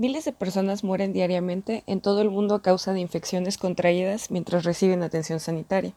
[0.00, 4.64] Miles de personas mueren diariamente en todo el mundo a causa de infecciones contraídas mientras
[4.64, 5.92] reciben atención sanitaria.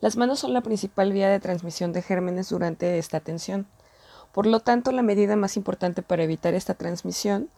[0.00, 3.66] Las manos son la principal vía de transmisión de gérmenes durante esta atención.
[4.32, 7.50] Por lo tanto, la medida más importante para evitar esta transmisión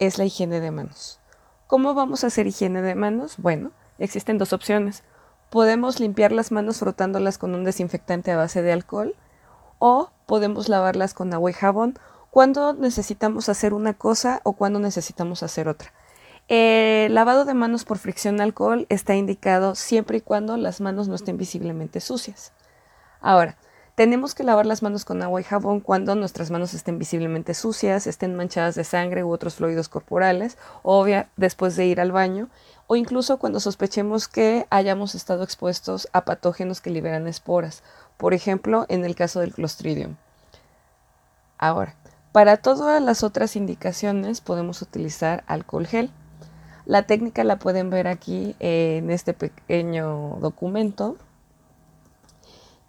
[0.00, 1.20] es la higiene de manos.
[1.68, 3.36] ¿Cómo vamos a hacer higiene de manos?
[3.38, 3.70] Bueno,
[4.00, 5.04] existen dos opciones.
[5.50, 9.14] Podemos limpiar las manos frotándolas con un desinfectante a base de alcohol
[9.78, 11.96] o podemos lavarlas con agua y jabón
[12.36, 15.94] cuando necesitamos hacer una cosa o cuando necesitamos hacer otra.
[16.48, 21.14] El lavado de manos por fricción alcohol está indicado siempre y cuando las manos no
[21.14, 22.52] estén visiblemente sucias.
[23.22, 23.56] Ahora,
[23.94, 28.06] tenemos que lavar las manos con agua y jabón cuando nuestras manos estén visiblemente sucias,
[28.06, 32.50] estén manchadas de sangre u otros fluidos corporales, obvia después de ir al baño,
[32.86, 37.82] o incluso cuando sospechemos que hayamos estado expuestos a patógenos que liberan esporas,
[38.18, 40.16] por ejemplo, en el caso del Clostridium.
[41.56, 41.94] Ahora,
[42.36, 46.10] para todas las otras indicaciones podemos utilizar alcohol gel.
[46.84, 51.16] La técnica la pueden ver aquí en este pequeño documento.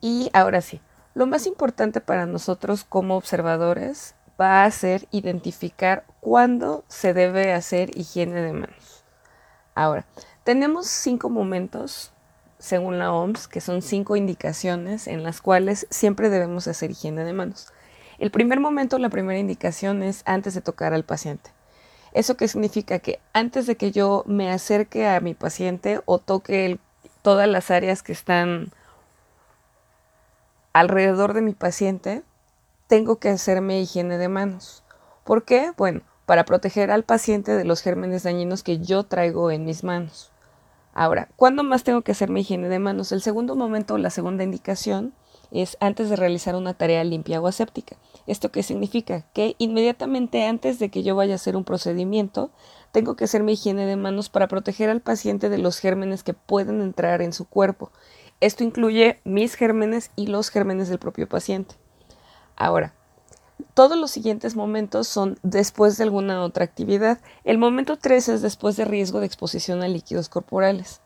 [0.02, 0.82] Y ahora sí,
[1.14, 7.98] lo más importante para nosotros como observadores va a ser identificar cuándo se debe hacer
[7.98, 9.06] higiene de manos.
[9.76, 10.06] Ahora,
[10.44, 12.12] tenemos cinco momentos,
[12.60, 17.32] según la OMS, que son cinco indicaciones en las cuales siempre debemos hacer higiene de
[17.32, 17.72] manos.
[18.20, 21.52] El primer momento, la primera indicación es antes de tocar al paciente.
[22.14, 23.00] ¿Eso qué significa?
[23.00, 26.80] Que antes de que yo me acerque a mi paciente o toque
[27.22, 28.72] todas las áreas que están
[30.74, 32.24] alrededor de mi paciente,
[32.88, 34.84] tengo que hacerme higiene de manos.
[35.24, 35.74] ¿Por qué?
[35.78, 40.32] Bueno, para proteger al paciente de los gérmenes dañinos que yo traigo en mis manos.
[40.94, 43.12] Ahora, ¿cuándo más tengo que hacerme higiene de manos?
[43.12, 45.14] El segundo momento, la segunda indicación,
[45.52, 47.98] es antes de realizar una tarea limpia o aséptica.
[48.26, 49.26] ¿Esto qué significa?
[49.34, 52.52] Que inmediatamente antes de que yo vaya a hacer un procedimiento,
[52.92, 56.82] tengo que hacerme higiene de manos para proteger al paciente de los gérmenes que pueden
[56.82, 57.92] entrar en su cuerpo
[58.40, 61.76] esto incluye mis gérmenes y los gérmenes del propio paciente.
[62.56, 62.94] Ahora,
[63.74, 67.20] todos los siguientes momentos son después de alguna otra actividad.
[67.44, 71.02] El momento 3 es después de riesgo de exposición a líquidos corporales.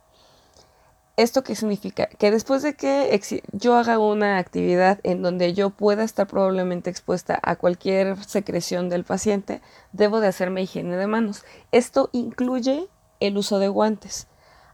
[1.18, 2.08] ¿Esto qué significa?
[2.08, 3.20] Que después de que
[3.52, 9.04] yo haga una actividad en donde yo pueda estar probablemente expuesta a cualquier secreción del
[9.04, 9.62] paciente,
[9.92, 11.44] debo de hacerme higiene de manos.
[11.72, 12.88] Esto incluye
[13.20, 14.28] el uso de guantes.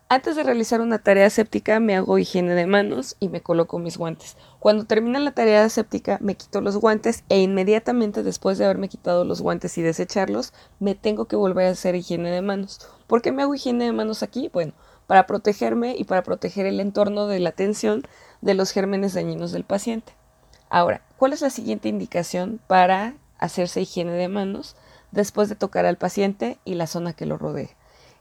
[0.09, 3.97] Antes de realizar una tarea séptica me hago higiene de manos y me coloco mis
[3.97, 4.37] guantes.
[4.57, 9.25] Cuando termina la tarea séptica me quito los guantes e inmediatamente después de haberme quitado
[9.25, 12.79] los guantes y desecharlos me tengo que volver a hacer higiene de manos.
[13.05, 14.49] ¿Por qué me hago higiene de manos aquí?
[14.53, 14.71] Bueno,
[15.07, 18.03] para protegerme y para proteger el entorno de la atención
[18.39, 20.13] de los gérmenes dañinos del paciente.
[20.69, 24.77] Ahora, ¿cuál es la siguiente indicación para hacerse higiene de manos
[25.11, 27.75] después de tocar al paciente y la zona que lo rodea?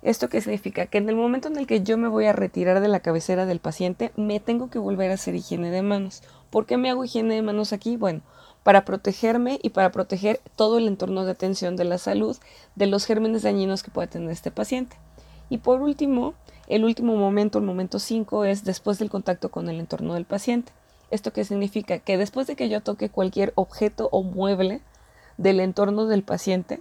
[0.06, 0.87] ¿Esto qué significa?
[0.87, 3.44] Que en el momento en el que yo me voy a retirar de la cabecera
[3.44, 6.22] del paciente, me tengo que volver a hacer higiene de manos.
[6.49, 7.97] ¿Por qué me hago higiene de manos aquí?
[7.97, 8.21] Bueno,
[8.62, 12.37] para protegerme y para proteger todo el entorno de atención de la salud
[12.77, 14.97] de los gérmenes dañinos que pueda tener este paciente.
[15.50, 16.34] Y por último,
[16.69, 20.71] el último momento, el momento 5, es después del contacto con el entorno del paciente.
[21.11, 21.99] ¿Esto qué significa?
[21.99, 24.83] Que después de que yo toque cualquier objeto o mueble
[25.37, 26.81] del entorno del paciente,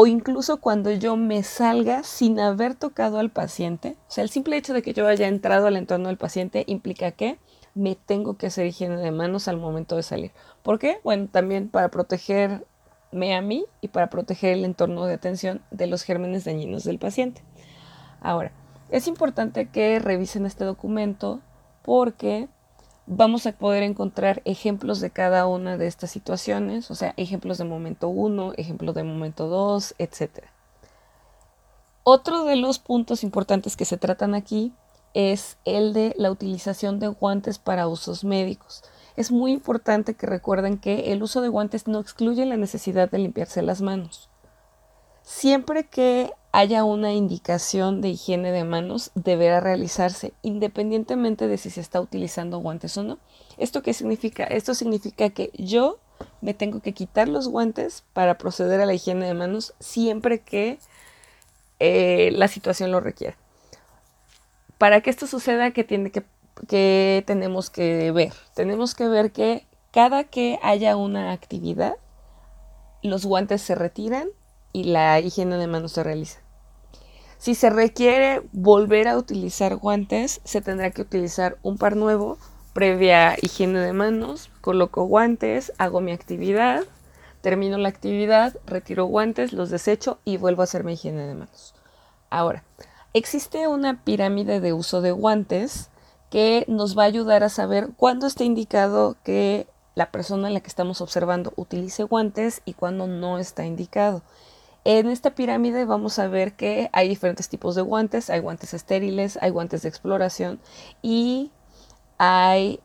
[0.00, 3.96] o incluso cuando yo me salga sin haber tocado al paciente.
[4.06, 7.10] O sea, el simple hecho de que yo haya entrado al entorno del paciente implica
[7.10, 7.40] que
[7.74, 10.30] me tengo que hacer higiene de manos al momento de salir.
[10.62, 11.00] ¿Por qué?
[11.02, 16.04] Bueno, también para protegerme a mí y para proteger el entorno de atención de los
[16.04, 17.42] gérmenes dañinos del paciente.
[18.20, 18.52] Ahora,
[18.90, 21.40] es importante que revisen este documento
[21.82, 22.48] porque
[23.08, 27.64] vamos a poder encontrar ejemplos de cada una de estas situaciones, o sea, ejemplos de
[27.64, 30.44] momento 1, ejemplos de momento 2, etc.
[32.04, 34.72] Otro de los puntos importantes que se tratan aquí
[35.14, 38.82] es el de la utilización de guantes para usos médicos.
[39.16, 43.18] Es muy importante que recuerden que el uso de guantes no excluye la necesidad de
[43.18, 44.27] limpiarse las manos.
[45.28, 51.82] Siempre que haya una indicación de higiene de manos, deberá realizarse independientemente de si se
[51.82, 53.18] está utilizando guantes o no.
[53.58, 54.44] ¿Esto qué significa?
[54.44, 55.98] Esto significa que yo
[56.40, 60.78] me tengo que quitar los guantes para proceder a la higiene de manos siempre que
[61.78, 63.36] eh, la situación lo requiera.
[64.78, 66.24] Para que esto suceda, ¿qué, tiene que,
[66.68, 68.32] que tenemos que ver?
[68.54, 71.96] Tenemos que ver que cada que haya una actividad,
[73.02, 74.28] los guantes se retiran
[74.78, 76.38] y la higiene de manos se realiza.
[77.38, 82.38] Si se requiere volver a utilizar guantes, se tendrá que utilizar un par nuevo
[82.72, 86.84] previa higiene de manos, coloco guantes, hago mi actividad,
[87.40, 91.74] termino la actividad, retiro guantes, los desecho y vuelvo a hacer mi higiene de manos.
[92.30, 92.62] Ahora,
[93.14, 95.90] existe una pirámide de uso de guantes
[96.30, 100.60] que nos va a ayudar a saber cuándo está indicado que la persona en la
[100.60, 104.22] que estamos observando utilice guantes y cuándo no está indicado.
[104.90, 109.38] En esta pirámide vamos a ver que hay diferentes tipos de guantes, hay guantes estériles,
[109.42, 110.60] hay guantes de exploración
[111.02, 111.50] y
[112.16, 112.80] hay,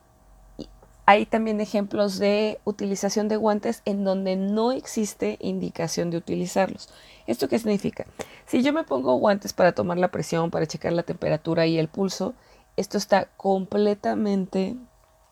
[1.30, 6.90] también ejemplos de utilización de guantes en donde no existe indicación de utilizarlos.
[7.26, 8.04] ¿Esto qué significa?
[8.44, 11.88] Si yo me pongo guantes para tomar la presión, para checar la temperatura y el
[11.88, 12.34] pulso,
[12.76, 14.76] esto está completamente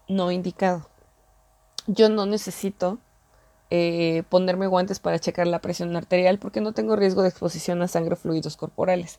[0.08, 0.88] no indicado.
[1.86, 2.98] Yo no necesito
[3.74, 7.88] eh, ponerme guantes para checar la presión arterial porque no tengo riesgo de exposición a
[7.88, 9.18] sangre o fluidos corporales,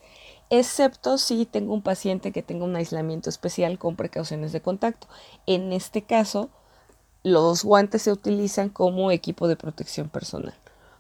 [0.52, 5.08] excepto si tengo un paciente que tenga un aislamiento especial con precauciones de contacto.
[5.48, 6.52] En este caso,
[7.24, 10.54] los guantes se utilizan como equipo de protección personal.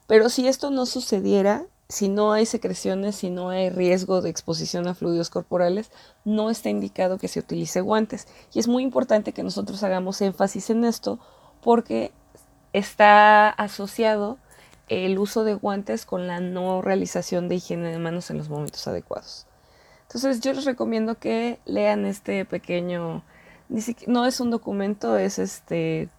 [0.08, 4.88] Pero si esto no sucediera, si no hay secreciones, si no hay riesgo de exposición
[4.88, 5.92] a fluidos corporales,
[6.26, 8.28] no está indicado que se utilice guantes.
[8.52, 11.20] Y es muy importante que nosotros hagamos énfasis en esto
[11.62, 12.12] porque
[12.74, 14.38] está asociado
[14.90, 18.86] el uso de guantes con la no realización de higiene de manos en los momentos
[18.88, 19.46] adecuados.
[20.04, 23.24] Entonces yo les recomiendo que lean este pequeño,
[24.08, 26.10] no es un documento, es este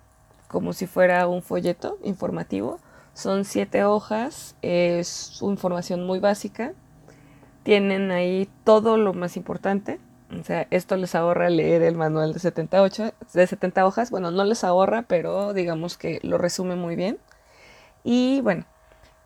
[0.48, 2.78] como si fuera un folleto informativo
[3.14, 6.74] son siete hojas, es información muy básica.
[7.62, 10.00] Tienen ahí todo lo más importante.
[10.30, 14.10] O sea, esto les ahorra leer el manual de 78, de 70 hojas.
[14.10, 17.18] Bueno, no les ahorra, pero digamos que lo resume muy bien.
[18.04, 18.64] Y bueno,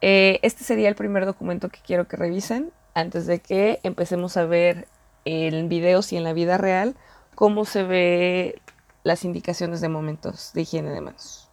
[0.01, 4.45] eh, este sería el primer documento que quiero que revisen antes de que empecemos a
[4.45, 4.89] ver
[5.25, 6.97] en videos y en la vida real
[7.35, 8.61] cómo se ve
[9.03, 11.48] las indicaciones de momentos de higiene de manos.